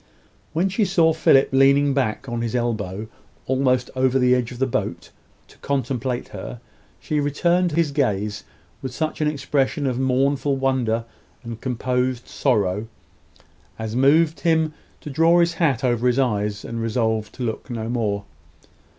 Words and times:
When 0.51 0.67
she 0.67 0.83
saw 0.83 1.13
Philip 1.13 1.49
leaning 1.51 1.93
back 1.93 2.27
on 2.27 2.41
his 2.41 2.55
elbow, 2.55 3.07
almost 3.45 3.91
over 3.95 4.17
the 4.17 4.33
edge 4.33 4.51
of 4.51 4.57
the 4.57 4.65
boat, 4.65 5.11
to 5.47 5.59
contemplate 5.59 6.29
her, 6.29 6.59
she 6.99 7.19
returned 7.19 7.73
his 7.73 7.91
gaze 7.91 8.43
with 8.81 8.95
such 8.95 9.21
an 9.21 9.27
expression 9.27 9.85
of 9.85 9.99
mournful 9.99 10.55
wonder 10.57 11.05
and 11.43 11.61
composed 11.61 12.27
sorrow, 12.27 12.87
as 13.77 13.95
moved 13.95 14.39
him 14.39 14.73
to 15.01 15.11
draw 15.11 15.39
his 15.39 15.53
hat 15.53 15.83
over 15.83 16.07
his 16.07 16.17
eyes, 16.17 16.65
and 16.65 16.81
resolve 16.81 17.31
to 17.33 17.43
look 17.43 17.69
no 17.69 17.87
more. 17.87 18.23